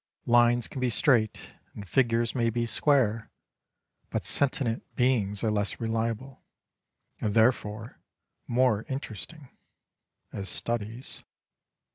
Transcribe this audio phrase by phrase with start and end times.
[0.25, 3.29] Lines can be straight, and figures may be square,
[4.09, 6.41] but sentient beings are less reliable,
[7.19, 7.99] and therefore
[8.47, 9.49] more interesting
[10.33, 11.23] as studies.